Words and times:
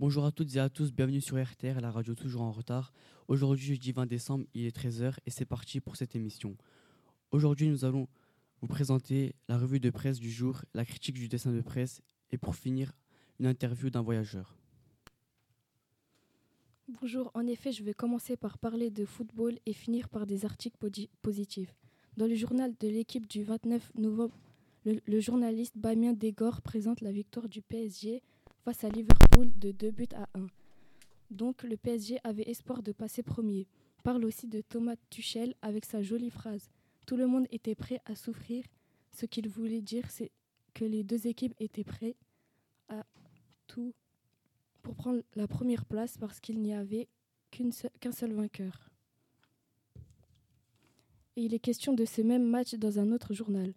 Bonjour 0.00 0.24
à 0.24 0.30
toutes 0.30 0.54
et 0.54 0.60
à 0.60 0.68
tous, 0.68 0.92
bienvenue 0.92 1.20
sur 1.20 1.42
RTR, 1.42 1.80
la 1.80 1.90
radio 1.90 2.14
toujours 2.14 2.42
en 2.42 2.52
retard. 2.52 2.92
Aujourd'hui, 3.26 3.66
jeudi 3.66 3.90
20 3.90 4.06
décembre, 4.06 4.44
il 4.54 4.64
est 4.64 4.76
13h 4.76 5.16
et 5.26 5.30
c'est 5.30 5.44
parti 5.44 5.80
pour 5.80 5.96
cette 5.96 6.14
émission. 6.14 6.56
Aujourd'hui, 7.32 7.68
nous 7.68 7.84
allons 7.84 8.06
vous 8.60 8.68
présenter 8.68 9.34
la 9.48 9.58
revue 9.58 9.80
de 9.80 9.90
presse 9.90 10.20
du 10.20 10.30
jour, 10.30 10.62
la 10.72 10.84
critique 10.84 11.16
du 11.16 11.26
dessin 11.26 11.50
de 11.50 11.60
presse 11.62 12.00
et 12.30 12.38
pour 12.38 12.54
finir, 12.54 12.92
une 13.40 13.46
interview 13.46 13.90
d'un 13.90 14.02
voyageur. 14.02 14.56
Bonjour, 16.86 17.32
en 17.34 17.48
effet, 17.48 17.72
je 17.72 17.82
vais 17.82 17.92
commencer 17.92 18.36
par 18.36 18.56
parler 18.58 18.92
de 18.92 19.04
football 19.04 19.58
et 19.66 19.72
finir 19.72 20.08
par 20.08 20.26
des 20.26 20.44
articles 20.44 20.78
positifs. 21.22 21.74
Dans 22.16 22.28
le 22.28 22.36
journal 22.36 22.72
de 22.78 22.86
l'équipe 22.86 23.26
du 23.26 23.42
29 23.42 23.90
novembre, 23.96 24.38
le, 24.84 25.20
journaliste 25.20 25.76
Bamien 25.76 26.12
Degor 26.12 26.62
présente 26.62 27.00
la 27.00 27.10
victoire 27.10 27.48
du 27.48 27.62
PSG 27.62 28.22
à 28.68 28.88
Liverpool 28.90 29.50
de 29.56 29.72
2 29.72 29.90
buts 29.90 30.08
à 30.14 30.28
1. 30.38 30.46
Donc 31.30 31.62
le 31.62 31.78
PSG 31.78 32.18
avait 32.22 32.48
espoir 32.50 32.82
de 32.82 32.92
passer 32.92 33.22
premier. 33.22 33.66
Parle 34.04 34.26
aussi 34.26 34.46
de 34.46 34.60
Thomas 34.60 34.96
Tuchel 35.08 35.54
avec 35.62 35.86
sa 35.86 36.02
jolie 36.02 36.28
phrase. 36.28 36.68
Tout 37.06 37.16
le 37.16 37.26
monde 37.26 37.46
était 37.50 37.74
prêt 37.74 38.02
à 38.04 38.14
souffrir. 38.14 38.64
Ce 39.10 39.24
qu'il 39.24 39.48
voulait 39.48 39.80
dire, 39.80 40.10
c'est 40.10 40.30
que 40.74 40.84
les 40.84 41.02
deux 41.02 41.26
équipes 41.26 41.54
étaient 41.58 41.82
prêtes 41.82 42.18
à 42.90 43.06
tout 43.68 43.94
pour 44.82 44.94
prendre 44.94 45.22
la 45.34 45.48
première 45.48 45.86
place 45.86 46.18
parce 46.18 46.38
qu'il 46.38 46.60
n'y 46.60 46.74
avait 46.74 47.08
qu'un 47.50 47.70
seul, 47.72 47.90
seul 48.12 48.32
vainqueur. 48.34 48.90
Et 51.36 51.42
il 51.44 51.54
est 51.54 51.58
question 51.58 51.94
de 51.94 52.04
ce 52.04 52.20
même 52.20 52.46
match 52.46 52.74
dans 52.74 52.98
un 52.98 53.12
autre 53.12 53.32
journal. 53.32 53.72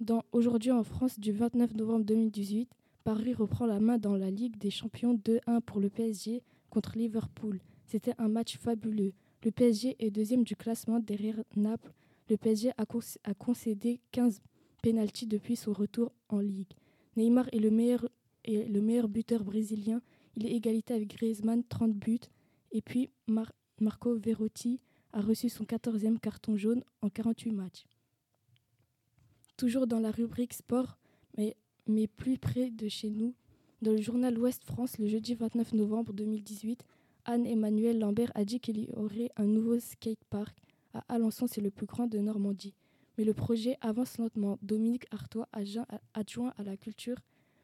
Dans 0.00 0.24
Aujourd'hui 0.32 0.70
en 0.70 0.82
France 0.82 1.20
du 1.20 1.32
29 1.32 1.74
novembre 1.74 2.06
2018, 2.06 2.70
Paris 3.04 3.34
reprend 3.34 3.66
la 3.66 3.80
main 3.80 3.98
dans 3.98 4.16
la 4.16 4.30
Ligue 4.30 4.56
des 4.56 4.70
Champions 4.70 5.14
2-1 5.14 5.60
pour 5.60 5.78
le 5.78 5.90
PSG 5.90 6.42
contre 6.70 6.96
Liverpool. 6.96 7.60
C'était 7.84 8.14
un 8.16 8.28
match 8.28 8.56
fabuleux. 8.56 9.12
Le 9.42 9.50
PSG 9.50 9.96
est 9.98 10.10
deuxième 10.10 10.42
du 10.42 10.56
classement 10.56 11.00
derrière 11.00 11.42
Naples. 11.54 11.92
Le 12.30 12.38
PSG 12.38 12.72
a, 12.78 13.34
concédé 13.34 14.00
15 14.12 14.40
pénalties 14.80 15.26
depuis 15.26 15.54
son 15.54 15.74
retour 15.74 16.12
en 16.30 16.38
Ligue. 16.38 16.72
Neymar 17.16 17.46
est 17.52 17.58
le 17.58 17.70
meilleur, 17.70 19.08
buteur 19.08 19.44
brésilien. 19.44 20.00
Il 20.34 20.46
est 20.46 20.52
égalité 20.52 20.94
avec 20.94 21.14
Griezmann, 21.14 21.62
30 21.62 21.92
buts. 21.92 22.20
Et 22.72 22.80
puis 22.80 23.10
Marco 23.26 24.14
Verratti 24.14 24.80
a 25.12 25.20
reçu 25.20 25.50
son 25.50 25.64
14e 25.64 26.18
carton 26.18 26.56
jaune 26.56 26.82
en 27.02 27.10
48 27.10 27.52
matchs. 27.52 27.84
Toujours 29.58 29.86
dans 29.86 30.00
la 30.00 30.10
rubrique 30.10 30.54
sport, 30.54 30.96
mais 31.36 31.54
mais 31.86 32.06
plus 32.06 32.38
près 32.38 32.70
de 32.70 32.88
chez 32.88 33.10
nous. 33.10 33.34
Dans 33.82 33.92
le 33.92 34.00
journal 34.00 34.38
Ouest 34.38 34.64
France, 34.64 34.98
le 34.98 35.06
jeudi 35.08 35.34
29 35.34 35.74
novembre 35.74 36.12
2018, 36.12 36.84
Anne-Emmanuel 37.26 37.98
Lambert 37.98 38.32
a 38.34 38.44
dit 38.44 38.60
qu'il 38.60 38.78
y 38.78 38.90
aurait 38.94 39.30
un 39.36 39.46
nouveau 39.46 39.78
skatepark 39.78 40.56
à 40.94 41.04
Alençon, 41.08 41.46
c'est 41.46 41.60
le 41.60 41.70
plus 41.70 41.86
grand 41.86 42.06
de 42.06 42.18
Normandie. 42.18 42.74
Mais 43.18 43.24
le 43.24 43.34
projet 43.34 43.76
avance 43.80 44.18
lentement. 44.18 44.58
Dominique 44.62 45.06
Artois, 45.10 45.48
adjoint 46.14 46.54
à 46.56 46.62
la 46.62 46.76
culture, 46.76 47.18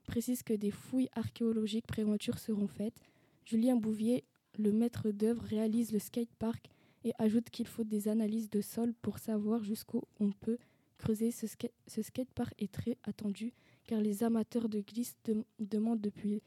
précise 0.05 0.43
que 0.43 0.55
des 0.55 0.71
fouilles 0.71 1.09
archéologiques 1.15 1.87
préventures 1.87 2.39
seront 2.39 2.69
faites. 2.69 3.01
Julien 3.45 3.77
Bouvier, 3.77 4.25
le 4.59 4.73
maître 4.73 5.11
d'œuvre, 5.11 5.43
réalise 5.43 5.93
le 5.93 5.99
skatepark 5.99 6.67
et 7.05 7.12
ajoute 7.19 7.51
qu'il 7.51 7.67
faut 7.67 7.84
des 7.84 8.09
analyses 8.09 8.51
de 8.51 8.61
sol 8.61 8.93
pour 9.03 9.19
savoir 9.19 9.62
jusqu'où 9.65 10.03
on 10.19 10.33
peut 10.33 10.59
creuser. 10.99 11.31
Ce, 11.31 11.47
ce 11.87 12.03
skatepark 12.03 12.55
est 12.59 12.73
très 12.73 12.99
attendu 13.05 13.53
car 13.86 14.00
les 14.00 14.23
amateurs 14.23 14.69
de 14.69 14.81
glisse 14.81 15.17
demandent 15.59 16.00
depuis, 16.00 16.42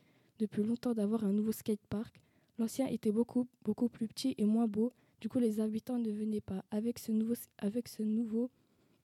longtemps 0.57 0.93
d'avoir 0.93 1.23
un 1.23 1.31
nouveau 1.31 1.51
skatepark. 1.51 2.19
L'ancien 2.59 2.87
était 2.87 3.11
beaucoup, 3.11 3.47
beaucoup 3.63 3.89
plus 3.89 4.07
petit 4.07 4.35
et 4.37 4.45
moins 4.45 4.67
beau, 4.67 4.93
du 5.21 5.29
coup 5.29 5.39
les 5.39 5.59
habitants 5.59 5.99
ne 5.99 6.11
venaient 6.11 6.41
pas. 6.41 6.63
Avec 6.71 6.99
ce 6.99 7.11
nouveau, 7.11 7.35
avec 7.57 7.87
ce 7.87 8.03
nouveau 8.03 8.49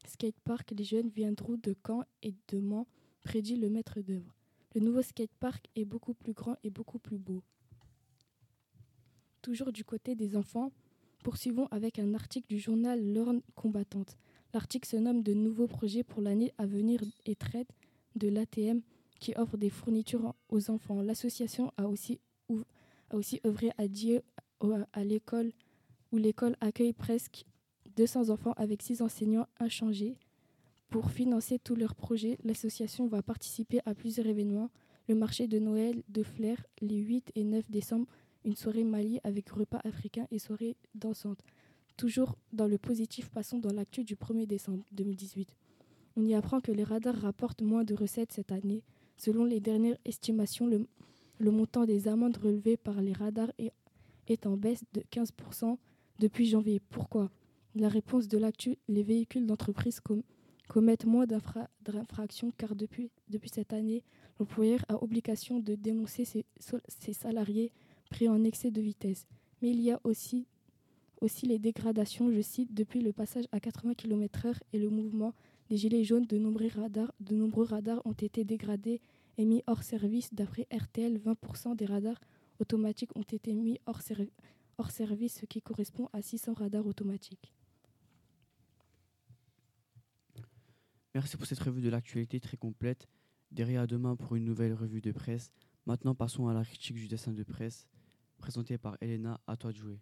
skatepark, 0.06 0.72
les 0.72 0.84
jeunes 0.84 1.10
viendront 1.10 1.58
de 1.62 1.76
Caen 1.86 2.04
et 2.22 2.34
de 2.50 2.60
Mans, 2.60 2.88
prédit 3.24 3.56
le 3.56 3.70
maître 3.70 4.02
d'œuvre. 4.02 4.36
Le 4.76 4.82
nouveau 4.82 5.02
skatepark 5.02 5.68
est 5.76 5.86
beaucoup 5.86 6.14
plus 6.14 6.34
grand 6.34 6.56
et 6.64 6.70
beaucoup 6.70 7.00
plus 7.00 7.18
beau. 7.18 7.42
Toujours 9.42 9.72
du 9.72 9.84
côté 9.84 10.16
des 10.16 10.36
enfants, 10.36 10.72
poursuivons 11.24 11.68
avec 11.72 11.98
un 11.98 12.14
article 12.14 12.48
du 12.48 12.60
journal 12.60 13.02
L'Orne 13.14 13.42
combattante. 13.56 14.18
L'article 14.54 14.88
se 14.88 14.98
nomme 14.98 15.24
De 15.24 15.34
nouveaux 15.34 15.68
projets 15.68 16.04
pour 16.04 16.22
l'année 16.22 16.54
à 16.58 16.66
venir 16.66 17.02
et 17.26 17.36
traite 17.36 17.70
de 18.16 18.28
l'ATM 18.28 18.82
qui 19.20 19.34
offre 19.36 19.58
des 19.58 19.70
fournitures 19.70 20.34
aux 20.50 20.70
enfants. 20.72 21.02
L'association 21.02 21.72
a 21.78 21.88
aussi, 21.88 22.20
a 23.12 23.18
œuvré 23.46 23.72
à 23.78 23.88
Dieu 23.88 24.22
à 24.94 25.04
l'école 25.04 25.52
où 26.12 26.18
l'école 26.18 26.56
accueille 26.62 26.94
presque 26.94 27.46
200 27.96 28.30
enfants 28.30 28.54
avec 28.58 28.82
6 28.82 29.02
enseignants 29.02 29.48
inchangés. 29.60 30.16
Pour 30.90 31.12
financer 31.12 31.60
tous 31.60 31.76
leurs 31.76 31.96
projets, 31.96 32.38
l'association 32.44 33.08
va 33.08 33.22
participer 33.22 33.80
à 33.86 33.94
plusieurs 33.94 34.26
événements. 34.26 34.72
Le 35.08 35.16
marché 35.16 35.48
de 35.48 35.60
Noël 35.60 36.04
de 36.08 36.24
Flair 36.24 36.66
les 36.82 36.98
8 36.98 37.32
et 37.36 37.44
9 37.44 37.70
décembre, 37.70 38.08
une 38.46 38.56
soirée 38.56 38.84
Mali 38.84 39.20
avec 39.24 39.50
repas 39.50 39.82
africain 39.84 40.28
et 40.32 40.40
soirée 40.40 40.78
dansante. 40.96 41.40
Toujours 41.98 42.38
dans 42.54 42.68
le 42.68 42.78
positif, 42.78 43.30
passons 43.30 43.60
dans 43.60 43.74
l'actu 43.74 44.04
du 44.04 44.16
1er 44.16 44.48
décembre 44.48 44.84
2018. 44.94 45.54
On 46.16 46.26
y 46.26 46.34
apprend 46.34 46.60
que 46.60 46.72
les 46.72 46.84
radars 46.84 47.16
rapportent 47.16 47.62
moins 47.62 47.84
de 47.84 47.94
recettes 47.94 48.32
cette 48.32 48.52
année. 48.52 48.84
Selon 49.18 49.44
les 49.44 49.60
dernières 49.60 49.98
estimations, 50.06 50.68
le, 50.68 51.52
montant 51.52 51.86
des 51.86 52.08
amendes 52.08 52.38
relevées 52.38 52.78
par 52.78 53.02
les 53.02 53.14
radars 53.14 53.52
est, 53.58 54.46
en 54.46 54.58
baisse 54.58 54.84
de 54.94 55.02
15% 55.12 55.78
depuis 56.20 56.46
janvier. 56.46 56.80
Pourquoi? 56.90 57.30
La 57.76 57.90
réponse 57.90 58.28
de 58.28 58.38
l'actu, 58.38 58.78
les 58.88 59.04
véhicules 59.04 59.46
d'entreprise 59.46 60.00
commettent 60.68 61.06
moins 61.06 61.26
d'infractions 61.26 62.52
car 62.58 62.76
depuis, 62.76 63.12
cette 63.46 63.74
année, 63.74 64.04
l'employeur 64.40 64.80
a 64.88 65.04
obligation 65.04 65.60
de 65.60 65.76
dénoncer 65.76 66.26
ses, 66.26 67.14
salariés 67.14 67.72
pris 68.10 68.30
en 68.30 68.44
excès 68.44 68.72
de 68.72 68.82
vitesse. 68.82 69.28
Mais 69.62 69.72
il 69.72 69.82
y 69.82 69.92
a 69.92 70.00
aussi 70.04 70.48
les 71.44 71.60
dégradations, 71.60 72.32
je 72.32 72.42
cite, 72.42 72.74
depuis 72.74 73.02
le 73.02 73.12
passage 73.12 73.46
à 73.52 73.60
80 73.60 73.96
km/h 73.96 74.56
et 74.72 74.80
le 74.80 74.90
mouvement 74.90 75.34
les 75.70 75.78
gilets 75.78 76.04
jaunes, 76.04 76.26
de 76.26 76.38
nombreux 76.38 77.64
radars, 77.64 78.02
ont 78.06 78.14
été 78.14 78.44
dégradés 78.44 79.02
et 79.38 79.46
mis 79.46 79.64
hors 79.68 79.84
service. 79.84 80.34
D'après 80.34 80.68
RTL, 80.72 81.18
20% 81.20 81.76
des 81.76 81.86
radars 81.86 82.20
automatiques 82.60 83.16
ont 83.16 83.22
été 83.22 83.54
mis 83.54 83.80
hors, 83.86 84.02
service, 84.92 85.40
ce 85.40 85.46
qui 85.46 85.62
correspond 85.62 86.10
à 86.14 86.22
600 86.22 86.54
radars 86.54 86.88
automatiques. 86.88 87.54
Merci 91.14 91.38
pour 91.38 91.46
cette 91.46 91.60
revue 91.60 91.82
de 91.82 91.90
l'actualité 91.90 92.40
très 92.40 92.58
complète. 92.58 93.08
Derrière 93.52 93.88
demain 93.88 94.16
pour 94.16 94.36
une 94.36 94.46
nouvelle 94.46 94.74
revue 94.74 95.02
de 95.02 95.12
presse. 95.12 95.52
Maintenant, 95.86 96.14
passons 96.14 96.48
à 96.48 96.54
la 96.54 96.64
critique 96.64 96.96
du 96.96 97.08
dessin 97.08 97.34
de 97.34 97.44
presse, 97.44 97.88
présentée 98.38 98.78
par 98.78 98.96
Elena. 99.02 99.40
À 99.48 99.58
toi 99.58 99.72
de 99.72 99.78
jouer. 99.78 100.00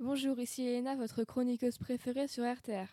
Bonjour, 0.00 0.38
ici 0.38 0.62
Elena, 0.62 0.94
votre 0.94 1.24
chroniqueuse 1.24 1.76
préférée 1.76 2.28
sur 2.28 2.44
RTR. 2.44 2.86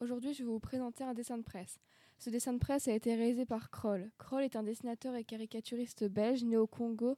Aujourd'hui, 0.00 0.34
je 0.34 0.40
vais 0.40 0.50
vous 0.50 0.60
présenter 0.60 1.02
un 1.02 1.14
dessin 1.14 1.38
de 1.38 1.42
presse. 1.42 1.78
Ce 2.18 2.28
dessin 2.28 2.52
de 2.52 2.58
presse 2.58 2.88
a 2.88 2.92
été 2.92 3.14
réalisé 3.14 3.46
par 3.46 3.70
Kroll. 3.70 4.10
Kroll 4.18 4.42
est 4.42 4.54
un 4.54 4.62
dessinateur 4.62 5.14
et 5.14 5.24
caricaturiste 5.24 6.04
belge 6.04 6.44
né 6.44 6.58
au 6.58 6.66
Congo 6.66 7.16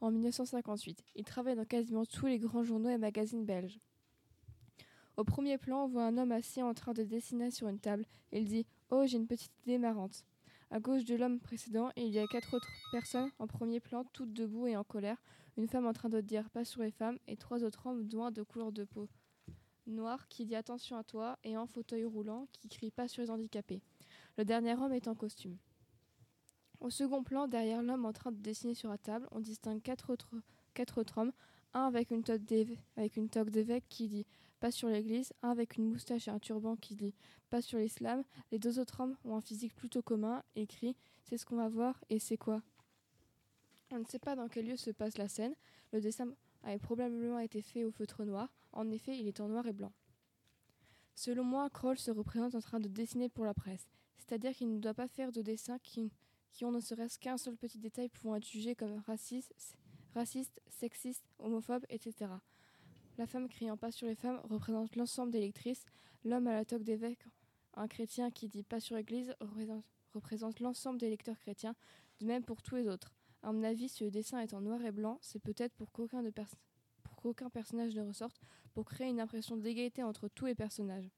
en 0.00 0.12
1958. 0.12 1.02
Il 1.16 1.24
travaille 1.24 1.56
dans 1.56 1.64
quasiment 1.64 2.06
tous 2.06 2.26
les 2.26 2.38
grands 2.38 2.62
journaux 2.62 2.90
et 2.90 2.96
magazines 2.96 3.44
belges. 3.44 3.80
Au 5.16 5.24
premier 5.24 5.58
plan, 5.58 5.86
on 5.86 5.88
voit 5.88 6.04
un 6.04 6.16
homme 6.16 6.30
assis 6.30 6.62
en 6.62 6.74
train 6.74 6.92
de 6.92 7.02
dessiner 7.02 7.50
sur 7.50 7.66
une 7.66 7.80
table. 7.80 8.06
Il 8.30 8.44
dit 8.44 8.66
Oh, 8.90 9.02
j'ai 9.04 9.16
une 9.16 9.26
petite 9.26 9.50
idée 9.66 9.78
marrante. 9.78 10.24
À 10.72 10.78
gauche 10.78 11.04
de 11.04 11.16
l'homme 11.16 11.40
précédent, 11.40 11.90
il 11.96 12.10
y 12.10 12.20
a 12.20 12.26
quatre 12.28 12.54
autres 12.54 12.70
personnes 12.92 13.30
en 13.40 13.48
premier 13.48 13.80
plan, 13.80 14.04
toutes 14.12 14.32
debout 14.32 14.68
et 14.68 14.76
en 14.76 14.84
colère, 14.84 15.20
une 15.56 15.66
femme 15.66 15.86
en 15.86 15.92
train 15.92 16.08
de 16.08 16.20
dire 16.20 16.48
pas 16.50 16.64
sur 16.64 16.82
les 16.82 16.92
femmes 16.92 17.18
et 17.26 17.36
trois 17.36 17.64
autres 17.64 17.86
hommes 17.86 18.06
noirs 18.06 18.30
de 18.30 18.42
couleur 18.42 18.70
de 18.70 18.84
peau 18.84 19.08
noir 19.86 20.28
qui 20.28 20.44
dit 20.44 20.54
attention 20.54 20.96
à 20.96 21.02
toi 21.02 21.38
et 21.42 21.56
en 21.56 21.66
fauteuil 21.66 22.04
roulant 22.04 22.46
qui 22.52 22.68
crie 22.68 22.92
pas 22.92 23.08
sur 23.08 23.22
les 23.22 23.30
handicapés. 23.30 23.82
Le 24.38 24.44
dernier 24.44 24.74
homme 24.74 24.92
est 24.92 25.08
en 25.08 25.16
costume. 25.16 25.56
Au 26.78 26.88
second 26.88 27.24
plan, 27.24 27.48
derrière 27.48 27.82
l'homme 27.82 28.06
en 28.06 28.12
train 28.12 28.30
de 28.30 28.40
dessiner 28.40 28.74
sur 28.74 28.88
la 28.88 28.98
table, 28.98 29.26
on 29.32 29.40
distingue 29.40 29.82
quatre 29.82 30.10
autres 30.10 31.18
hommes, 31.18 31.32
un 31.74 31.82
avec 31.84 32.10
une 32.10 32.22
toque 32.22 33.50
d'évêque 33.50 33.84
qui 33.88 34.08
dit 34.08 34.26
pas 34.60 34.70
sur 34.70 34.88
l'église, 34.88 35.32
un 35.42 35.50
avec 35.50 35.76
une 35.76 35.88
moustache 35.88 36.28
et 36.28 36.30
un 36.30 36.38
turban 36.38 36.76
qui 36.76 36.94
dit 36.94 37.14
pas 37.48 37.62
sur 37.62 37.78
l'islam. 37.78 38.22
Les 38.52 38.58
deux 38.58 38.78
autres 38.78 39.00
hommes 39.00 39.16
ont 39.24 39.36
un 39.36 39.40
physique 39.40 39.74
plutôt 39.74 40.02
commun 40.02 40.42
et 40.54 40.66
crient 40.66 40.96
c'est 41.24 41.38
ce 41.38 41.46
qu'on 41.46 41.56
va 41.56 41.68
voir 41.68 42.02
et 42.10 42.18
c'est 42.18 42.36
quoi? 42.36 42.62
On 43.92 43.98
ne 43.98 44.04
sait 44.04 44.18
pas 44.18 44.36
dans 44.36 44.48
quel 44.48 44.66
lieu 44.66 44.76
se 44.76 44.90
passe 44.90 45.18
la 45.18 45.28
scène. 45.28 45.54
Le 45.92 46.00
dessin 46.00 46.28
a 46.62 46.78
probablement 46.78 47.38
été 47.38 47.62
fait 47.62 47.84
au 47.84 47.90
feutre 47.90 48.24
noir. 48.24 48.52
En 48.72 48.90
effet, 48.90 49.18
il 49.18 49.26
est 49.26 49.40
en 49.40 49.48
noir 49.48 49.66
et 49.66 49.72
blanc. 49.72 49.92
Selon 51.14 51.44
moi, 51.44 51.68
Kroll 51.70 51.98
se 51.98 52.10
représente 52.10 52.54
en 52.54 52.60
train 52.60 52.80
de 52.80 52.88
dessiner 52.88 53.28
pour 53.28 53.44
la 53.44 53.54
presse, 53.54 53.88
c'est-à-dire 54.18 54.52
qu'il 54.52 54.72
ne 54.72 54.78
doit 54.78 54.94
pas 54.94 55.08
faire 55.08 55.32
de 55.32 55.42
dessins 55.42 55.78
qui, 55.80 56.12
qui 56.50 56.64
ont 56.64 56.72
ne 56.72 56.80
serait-ce 56.80 57.18
qu'un 57.18 57.36
seul 57.36 57.56
petit 57.56 57.78
détail 57.78 58.08
pouvant 58.08 58.36
être 58.36 58.46
jugé 58.46 58.74
comme 58.74 59.02
raciste, 59.06 59.52
raciste, 60.14 60.60
sexiste, 60.68 61.24
homophobe, 61.38 61.84
etc. 61.88 62.30
La 63.18 63.26
femme 63.26 63.48
criant 63.48 63.76
pas 63.76 63.90
sur 63.90 64.06
les 64.06 64.14
femmes 64.14 64.40
représente 64.44 64.96
l'ensemble 64.96 65.30
des 65.30 65.40
lectrices, 65.40 65.84
l'homme 66.24 66.46
à 66.46 66.52
la 66.52 66.64
toque 66.64 66.84
d'évêque, 66.84 67.24
un 67.74 67.88
chrétien 67.88 68.30
qui 68.30 68.48
dit 68.48 68.62
pas 68.62 68.80
sur 68.80 68.96
l'église, 68.96 69.34
représente, 70.14 70.60
l'ensemble 70.60 70.98
des 70.98 71.10
lecteurs 71.10 71.38
chrétiens, 71.38 71.74
de 72.20 72.26
même 72.26 72.44
pour 72.44 72.62
tous 72.62 72.76
les 72.76 72.88
autres. 72.88 73.14
À 73.42 73.52
mon 73.52 73.62
avis, 73.62 73.88
si 73.88 74.04
le 74.04 74.10
dessin 74.10 74.40
est 74.40 74.54
en 74.54 74.60
noir 74.60 74.84
et 74.84 74.92
blanc, 74.92 75.18
c'est 75.22 75.38
peut-être 75.38 75.74
pour 75.74 75.92
qu'aucun 75.92 76.22
personnage 77.50 77.94
ne 77.94 78.02
ressorte, 78.02 78.40
pour 78.74 78.84
créer 78.84 79.08
une 79.08 79.20
impression 79.20 79.56
d'égalité 79.56 80.02
entre 80.02 80.28
tous 80.28 80.46
les 80.46 80.54
personnages. 80.54 81.10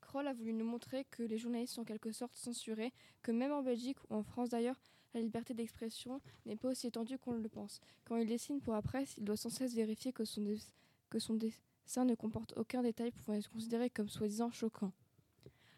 Kroll 0.00 0.26
a 0.26 0.32
voulu 0.32 0.52
nous 0.52 0.64
montrer 0.64 1.04
que 1.10 1.22
les 1.22 1.38
journalistes 1.38 1.74
sont 1.74 1.82
en 1.82 1.84
quelque 1.84 2.12
sorte 2.12 2.36
censurés, 2.36 2.92
que 3.22 3.32
même 3.32 3.52
en 3.52 3.62
Belgique 3.62 3.98
ou 4.08 4.14
en 4.14 4.22
France 4.22 4.50
d'ailleurs, 4.50 4.80
la 5.14 5.20
liberté 5.20 5.54
d'expression 5.54 6.20
n'est 6.46 6.56
pas 6.56 6.68
aussi 6.68 6.86
étendue 6.86 7.18
qu'on 7.18 7.32
le 7.32 7.48
pense. 7.48 7.80
Quand 8.04 8.16
il 8.16 8.26
dessine 8.26 8.60
pour 8.60 8.74
la 8.74 8.82
presse, 8.82 9.14
il 9.16 9.24
doit 9.24 9.36
sans 9.36 9.50
cesse 9.50 9.74
vérifier 9.74 10.12
que 10.12 10.24
son, 10.24 11.34
dessin 11.34 12.04
ne 12.04 12.14
comporte 12.14 12.52
aucun 12.56 12.82
détail 12.82 13.10
pouvant 13.12 13.34
être 13.34 13.50
considéré 13.50 13.90
comme 13.90 14.08
soi-disant 14.08 14.50
choquant. 14.50 14.92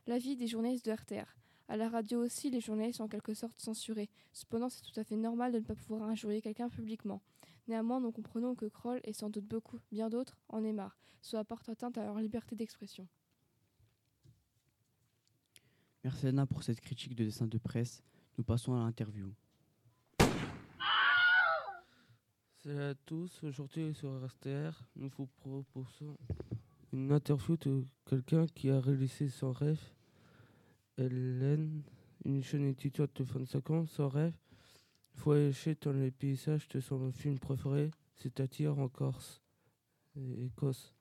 L'avis 0.06 0.36
des 0.36 0.46
journalistes 0.46 0.86
de 0.86 0.92
RTR. 0.92 1.36
À 1.68 1.76
la 1.76 1.88
radio 1.88 2.24
aussi, 2.24 2.50
les 2.50 2.60
journalistes 2.60 2.98
sont 2.98 3.04
en 3.04 3.08
quelque 3.08 3.34
sorte 3.34 3.60
censurés. 3.60 4.10
Cependant, 4.32 4.68
c'est 4.68 4.82
tout 4.82 4.98
à 4.98 5.04
fait 5.04 5.16
normal 5.16 5.52
de 5.52 5.58
ne 5.58 5.64
pas 5.64 5.76
pouvoir 5.76 6.02
injurier 6.02 6.42
quelqu'un 6.42 6.68
publiquement. 6.68 7.22
Néanmoins, 7.68 8.00
nous 8.00 8.10
comprenons 8.10 8.56
que 8.56 8.66
Kroll 8.66 9.00
et 9.04 9.12
sans 9.12 9.30
doute 9.30 9.46
beaucoup, 9.46 9.78
bien 9.92 10.10
d'autres, 10.10 10.36
en 10.48 10.64
aient 10.64 10.72
marre, 10.72 10.98
soit 11.22 11.44
porte 11.44 11.68
atteinte 11.68 11.96
à 11.98 12.04
leur 12.04 12.18
liberté 12.18 12.56
d'expression. 12.56 13.06
Merci 16.02 16.28
Anna 16.28 16.46
pour 16.46 16.62
cette 16.62 16.80
critique 16.80 17.14
de 17.14 17.24
dessin 17.24 17.46
de 17.46 17.58
presse. 17.58 18.02
Nous 18.38 18.44
passons 18.44 18.74
à 18.74 18.78
l'interview. 18.78 19.34
Salut 22.62 22.80
à 22.80 22.94
tous, 22.94 23.44
aujourd'hui 23.44 23.92
sur 23.94 24.18
RSTR, 24.22 24.82
nous 24.96 25.10
vous 25.18 25.26
proposons 25.26 26.16
une 26.94 27.12
interview 27.12 27.58
de 27.58 27.84
quelqu'un 28.06 28.46
qui 28.46 28.70
a 28.70 28.80
réalisé 28.80 29.28
son 29.28 29.52
rêve. 29.52 29.80
Hélène, 30.96 31.82
une 32.24 32.42
jeune 32.42 32.64
étudiante 32.64 33.14
de 33.16 33.24
25 33.24 33.70
ans, 33.70 33.86
son 33.86 34.08
rêve, 34.08 34.34
voyager 35.16 35.76
dans 35.82 35.92
les 35.92 36.10
paysages 36.10 36.66
de 36.68 36.80
son 36.80 37.12
film 37.12 37.38
préféré, 37.38 37.90
c'est-à-dire 38.16 38.78
en 38.78 38.88
Corse 38.88 39.42
et 40.16 40.46
Écosse. 40.46 40.94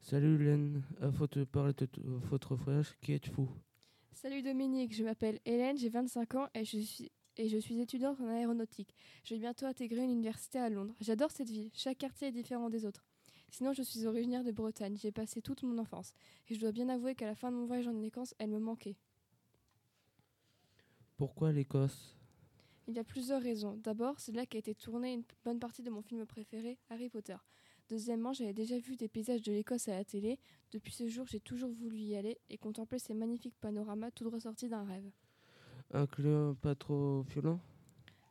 Salut 0.00 0.36
Hélène, 0.36 0.84
vous 1.00 1.26
de 1.26 1.42
parler 1.42 1.72
de 1.72 1.88
votre 2.30 2.54
voyage, 2.54 2.94
qui 3.00 3.12
êtes-vous? 3.12 3.50
Salut 4.14 4.42
Dominique, 4.42 4.94
je 4.94 5.02
m'appelle 5.02 5.40
Hélène, 5.44 5.76
j'ai 5.76 5.88
25 5.88 6.36
ans 6.36 6.48
et 6.54 6.64
je 6.64 6.78
suis 6.78 7.10
et 7.36 7.48
je 7.48 7.58
suis 7.58 7.80
étudiante 7.80 8.20
en 8.20 8.28
aéronautique. 8.28 8.94
Je 9.24 9.34
vais 9.34 9.40
bientôt 9.40 9.66
intégrer 9.66 10.02
une 10.02 10.12
université 10.12 10.60
à 10.60 10.70
Londres. 10.70 10.94
J'adore 11.00 11.32
cette 11.32 11.50
ville, 11.50 11.68
chaque 11.74 11.98
quartier 11.98 12.28
est 12.28 12.32
différent 12.32 12.70
des 12.70 12.86
autres. 12.86 13.04
Sinon, 13.50 13.72
je 13.72 13.82
suis 13.82 14.06
originaire 14.06 14.44
de 14.44 14.52
Bretagne, 14.52 14.96
j'ai 14.96 15.10
passé 15.10 15.42
toute 15.42 15.64
mon 15.64 15.78
enfance. 15.78 16.12
Et 16.48 16.54
je 16.54 16.60
dois 16.60 16.70
bien 16.70 16.88
avouer 16.88 17.16
qu'à 17.16 17.26
la 17.26 17.34
fin 17.34 17.50
de 17.50 17.56
mon 17.56 17.66
voyage 17.66 17.88
en 17.88 18.02
Écosse, 18.02 18.34
elle 18.38 18.50
me 18.50 18.60
manquait. 18.60 18.96
Pourquoi 21.16 21.50
l'Écosse? 21.50 22.16
Il 22.86 22.94
y 22.94 23.00
a 23.00 23.04
plusieurs 23.04 23.42
raisons. 23.42 23.76
D'abord, 23.82 24.20
c'est 24.20 24.32
là 24.32 24.46
qu'a 24.46 24.58
été 24.58 24.76
tournée 24.76 25.12
une 25.12 25.24
bonne 25.44 25.58
partie 25.58 25.82
de 25.82 25.90
mon 25.90 26.02
film 26.02 26.24
préféré, 26.24 26.78
Harry 26.88 27.08
Potter. 27.08 27.36
Deuxièmement, 27.90 28.32
j'avais 28.32 28.54
déjà 28.54 28.78
vu 28.78 28.96
des 28.96 29.08
paysages 29.08 29.42
de 29.42 29.52
l'Écosse 29.52 29.88
à 29.88 29.96
la 29.96 30.04
télé. 30.04 30.38
Depuis 30.72 30.92
ce 30.92 31.06
jour, 31.06 31.26
j'ai 31.26 31.40
toujours 31.40 31.70
voulu 31.70 31.98
y 31.98 32.16
aller 32.16 32.38
et 32.48 32.56
contempler 32.56 32.98
ces 32.98 33.14
magnifiques 33.14 33.56
panoramas 33.60 34.10
tout 34.10 34.30
ressortis 34.30 34.68
d'un 34.68 34.84
rêve. 34.84 35.10
Un 35.92 36.06
climat 36.06 36.54
pas 36.60 36.74
trop 36.74 37.22
violent? 37.22 37.60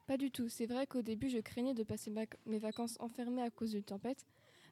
Pas 0.07 0.17
du 0.17 0.31
tout. 0.31 0.49
C'est 0.49 0.65
vrai 0.65 0.87
qu'au 0.87 1.01
début, 1.01 1.29
je 1.29 1.37
craignais 1.37 1.75
de 1.75 1.83
passer 1.83 2.11
mes 2.45 2.59
vacances 2.59 2.97
enfermées 2.99 3.43
à 3.43 3.51
cause 3.51 3.71
d'une 3.71 3.83
tempête. 3.83 4.25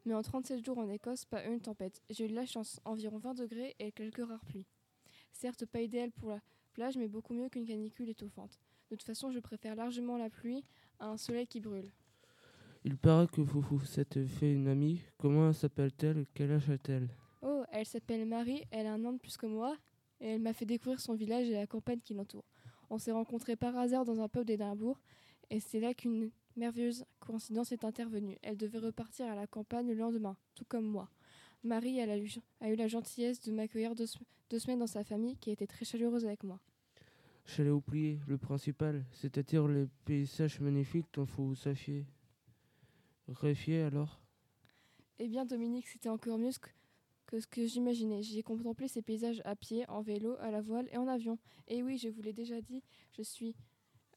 Mais 0.06 0.16
en 0.16 0.24
37 0.24 0.66
jours 0.66 0.80
en 0.80 0.90
Écosse, 0.90 1.26
pas 1.26 1.46
une 1.46 1.62
tempête. 1.62 2.02
J'ai 2.10 2.26
eu 2.26 2.30
de 2.30 2.36
la 2.36 2.48
chance, 2.48 2.80
environ 2.86 3.20
20 3.20 3.36
degrés 3.36 3.76
et 3.78 3.92
quelques 3.92 4.26
rares 4.26 4.44
pluies. 4.46 4.66
Certes, 5.32 5.66
pas 5.68 5.82
idéal 5.82 6.12
pour 6.12 6.30
la 6.30 6.40
plage, 6.74 6.98
mais 6.98 7.08
beaucoup 7.08 7.34
mieux 7.34 7.50
qu'une 7.50 7.68
canicule 7.68 8.10
étouffante. 8.10 8.60
De 8.90 8.96
toute 8.96 9.06
façon, 9.06 9.32
je 9.32 9.40
préfère 9.40 9.76
largement 9.76 10.18
la 10.18 10.30
pluie 10.30 10.66
à 11.00 11.08
un 11.08 11.18
soleil 11.18 11.46
qui 11.46 11.62
brûle. 11.62 11.92
Il 12.84 12.98
paraît 12.98 13.28
que 13.28 13.42
vous 13.42 13.62
vous 13.62 14.00
êtes 14.00 14.26
fait 14.26 14.54
une 14.54 14.68
amie. 14.68 15.02
Comment 15.20 15.54
s'appelle-t-elle? 15.54 16.26
Quel 16.34 16.52
âge 16.52 16.68
a-t-elle? 16.68 17.10
Oh, 17.44 17.64
elle 17.72 17.86
s'appelle 17.86 18.26
Marie, 18.26 18.64
elle 18.72 18.88
a 18.88 18.94
un 18.94 19.06
an 19.06 19.14
de 19.14 19.20
plus 19.20 19.38
que 19.38 19.46
moi, 19.46 19.78
et 20.20 20.30
elle 20.30 20.42
m'a 20.42 20.54
fait 20.54 20.66
découvrir 20.66 21.00
son 21.00 21.14
village 21.14 21.48
et 21.48 21.54
la 21.54 21.68
campagne 21.68 22.00
qui 22.00 22.16
l'entoure. 22.16 22.44
On 22.90 22.98
s'est 22.98 23.12
rencontrés 23.12 23.56
par 23.56 23.78
hasard 23.78 24.04
dans 24.04 24.20
un 24.20 24.28
pub 24.28 24.46
d'Édimbourg, 24.46 25.00
et 25.52 25.60
c'est 25.60 25.80
là 25.80 25.94
qu'une 25.94 26.32
merveilleuse 26.56 27.06
coïncidence 27.20 27.72
est 27.72 27.86
intervenue. 27.86 28.40
Elle 28.42 28.58
devait 28.58 28.80
repartir 28.80 29.28
à 29.28 29.36
la 29.36 29.46
campagne 29.46 29.88
le 29.88 29.94
lendemain, 29.94 30.36
tout 30.56 30.66
comme 30.66 30.86
moi. 30.86 31.08
Marie 31.64 32.00
elle 32.00 32.10
a, 32.10 32.18
eu, 32.18 32.32
a 32.62 32.70
eu 32.72 32.76
la 32.76 32.88
gentillesse 32.88 33.42
de 33.42 33.52
m'accueillir 33.52 33.94
deux, 33.94 34.08
deux, 34.50 34.58
semaines 34.58 34.80
dans 34.80 34.88
sa 34.88 35.04
famille, 35.04 35.38
qui 35.38 35.52
a 35.52 35.54
été 35.54 35.68
très 35.68 35.86
chaleureuse 35.86 36.26
avec 36.26 36.44
moi. 36.44 36.60
J'allais 37.46 37.70
oublier 37.70 38.20
le 38.28 38.40
principal, 38.40 39.06
c'est-à-dire 39.12 39.68
les 39.68 39.86
paysages 40.06 40.60
magnifiques 40.60 41.08
dont 41.14 41.26
vous 41.26 41.54
saviez 41.54 42.06
Rêviez 43.34 43.82
alors? 43.82 44.22
Eh 45.20 45.28
bien, 45.28 45.46
Dominique, 45.46 45.88
c'était 45.88 46.10
encore 46.10 46.38
mieux 46.38 46.52
que, 47.28 47.40
ce 47.40 47.48
que 47.48 47.66
j'imaginais. 47.66 48.24
J'ai 48.24 48.44
contemplé 48.44 48.88
ces 48.88 49.02
paysages 49.02 49.42
à 49.46 49.56
pied, 49.56 49.88
en 49.90 50.02
vélo, 50.02 50.36
à 50.40 50.52
la 50.52 50.62
voile 50.62 50.90
et 50.92 50.98
en 50.98 51.08
avion. 51.08 51.38
Et 51.68 51.84
oui, 51.84 51.98
je 51.98 52.10
vous 52.10 52.22
l'ai 52.22 52.34
déjà 52.34 52.60
dit, 52.62 52.84
je 53.12 53.22
suis 53.22 53.56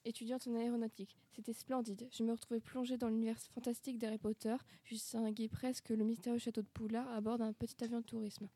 étudiante 0.05 0.47
en 0.47 0.55
aéronautique. 0.55 1.17
C'était 1.33 1.53
splendide. 1.53 2.09
Je 2.13 2.23
me 2.23 2.33
retrouvais 2.33 2.61
plongée 2.61 2.97
dans 2.97 3.09
l'univers 3.09 3.39
fantastique 3.39 3.99
d'Harry 3.99 4.19
Potter, 4.19 4.57
distinguais 4.91 5.49
presque 5.49 5.91
le 5.91 6.05
mystérieux 6.05 6.39
château 6.39 6.63
de 6.63 6.69
Poulard 6.69 7.09
à 7.09 7.21
bord 7.21 7.39
d'un 7.39 7.53
petit 7.53 7.83
avion 7.85 8.01
de 8.01 8.05
tourisme. 8.05 8.49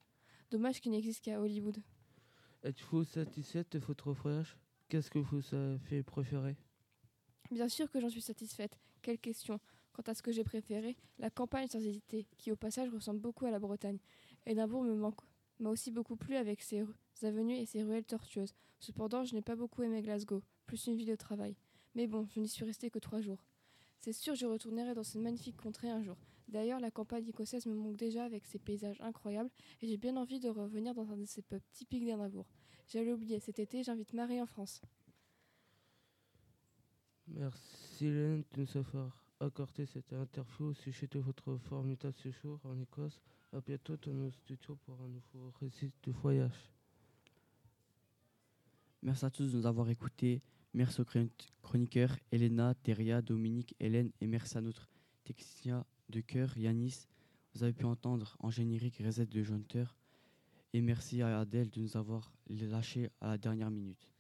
Dommage 0.51 0.81
qu'il 0.81 0.93
n'existe 0.93 1.25
qu'à 1.25 1.41
Hollywood. 1.41 1.83
Êtes-vous 2.63 3.05
satisfaite 3.05 3.73
de 3.73 3.79
votre 3.79 4.13
voyage? 4.13 4.57
Qu'est-ce 4.89 5.11
que 5.11 5.19
vous 5.19 5.55
avez 5.55 6.03
préféré 6.03 6.57
Bien 7.51 7.69
sûr 7.69 7.91
que 7.91 8.01
j'en 8.01 8.09
suis 8.09 8.23
satisfaite. 8.23 8.79
Quelle 9.03 9.19
question? 9.19 9.61
Quant 9.99 10.13
à 10.13 10.15
ce 10.15 10.23
que 10.23 10.31
j'ai 10.31 10.45
préféré, 10.45 10.97
la 11.19 11.29
campagne 11.29 11.67
sans 11.67 11.85
hésiter, 11.85 12.29
qui 12.39 12.53
au 12.53 12.57
passage 12.57 12.89
ressemble 12.89 13.19
beaucoup 13.19 13.47
à 13.47 13.51
la 13.51 13.59
Bretagne. 13.59 13.99
Édimbourg 14.47 14.85
me 14.85 14.95
manque 14.95 15.21
m'a 15.59 15.71
aussi 15.71 15.91
beaucoup 15.91 16.15
plu 16.15 16.37
avec 16.37 16.63
ses 16.63 16.85
avenues 17.25 17.57
et 17.57 17.67
ses 17.67 17.83
ruelles 17.83 18.05
tortueuses. 18.05 18.55
Cependant, 18.79 19.25
je 19.25 19.35
n'ai 19.35 19.43
pas 19.43 19.57
beaucoup 19.57 19.83
aimé 19.83 20.01
Glasgow, 20.01 20.41
plus 20.67 20.87
une 20.87 20.95
ville 20.95 21.09
de 21.09 21.17
travail. 21.17 21.57
Mais 21.97 22.07
bon, 22.07 22.29
je 22.29 22.39
n'y 22.39 22.47
suis 22.47 22.65
restée 22.65 22.91
que 22.91 23.01
trois 23.01 23.21
jours. 23.21 23.45
C'est 23.99 24.13
sûr, 24.13 24.37
je 24.37 24.47
retournerai 24.47 24.95
dans 24.95 25.03
cette 25.03 25.21
magnifique 25.21 25.57
contrée 25.57 25.91
un 25.91 26.01
jour. 26.01 26.17
D'ailleurs, 26.47 26.79
la 26.79 26.93
campagne 26.93 27.27
écossaise 27.27 27.67
me 27.67 27.75
manque 27.75 27.97
déjà 27.97 28.25
avec 28.25 28.47
ses 28.47 28.61
paysages 28.61 29.01
incroyables 29.01 29.51
et 29.83 29.89
j'ai 29.89 29.97
bien 29.97 30.17
envie 30.17 30.39
de 30.39 30.49
revenir 30.49 30.95
dans 30.95 31.11
un 31.11 31.17
de 31.17 31.25
ces 31.25 31.43
peuples 31.43 31.67
typiques 31.73 32.05
d'Édimbourg. 32.05 32.47
J'allais 32.87 33.11
oublier, 33.11 33.41
cet 33.41 33.59
été, 33.59 33.83
j'invite 33.83 34.13
Marie 34.13 34.41
en 34.41 34.47
France. 34.47 34.81
Merci 37.27 38.07
Hélène 38.07 38.45
avoir 38.77 39.28
accordé 39.41 39.87
cette 39.87 40.13
interview 40.13 40.67
au 40.67 40.75
sujet 40.75 41.07
de 41.07 41.19
votre 41.19 41.57
formidable 41.57 42.15
séjour 42.15 42.61
en 42.65 42.79
Écosse. 42.79 43.21
À 43.53 43.61
bientôt 43.61 43.97
dans 43.97 44.13
nos 44.13 44.31
studios 44.31 44.77
pour 44.85 45.01
un 45.01 45.09
nouveau 45.09 45.53
récit 45.61 45.93
de 46.03 46.13
voyage. 46.13 46.71
Merci 49.03 49.25
à 49.25 49.31
tous 49.31 49.53
de 49.53 49.57
nous 49.57 49.67
avoir 49.67 49.89
écoutés. 49.89 50.43
Merci 50.75 51.01
aux 51.01 51.07
chroniqueurs 51.63 52.17
Elena, 52.31 52.75
Teria, 52.75 53.23
Dominique, 53.23 53.75
Hélène 53.81 54.11
et 54.21 54.27
merci 54.27 54.59
à 54.59 54.61
notre 54.61 54.89
technicien 55.25 55.85
de 56.11 56.21
cœur 56.21 56.57
Yanis. 56.59 57.07
Vous 57.55 57.63
avez 57.63 57.73
pu 57.73 57.85
entendre 57.85 58.37
en 58.41 58.51
générique 58.51 59.01
Reset 59.05 59.27
de 59.27 59.43
Jonter. 59.43 59.85
Et 60.75 60.83
merci 60.83 61.23
à 61.23 61.41
Adèle 61.41 61.71
de 61.71 61.81
nous 61.81 61.97
avoir 61.97 62.33
lâché 62.49 63.09
à 63.21 63.29
la 63.29 63.39
dernière 63.39 63.71
minute. 63.71 64.18